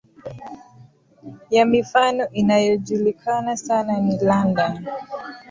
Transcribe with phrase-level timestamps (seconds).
[1.49, 4.85] ya mifano inayojulikana sana ni London